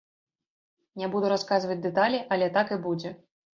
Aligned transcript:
Не 1.01 1.09
буду 1.17 1.29
расказваць 1.35 1.79
дэталі, 1.85 2.25
але 2.33 2.51
так 2.59 2.67
і 2.79 2.83
будзе. 2.89 3.17